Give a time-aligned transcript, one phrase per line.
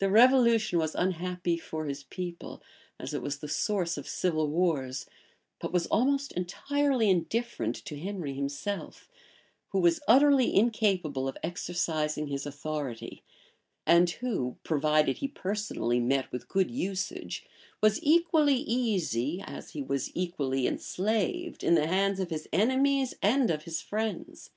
[0.00, 2.64] The revolution was unhappy for his people,
[2.98, 5.06] as it was the source of civil wars;
[5.60, 9.08] but was almost entirely indifferent to Henry himself,
[9.68, 13.22] who was utterly incapable of exercising his authority,
[13.86, 17.46] and who, provided he personally met with good usage,
[17.80, 23.48] was equally easy, as he was equally enslaved, in the hands of his enemies and
[23.52, 24.50] of his friends.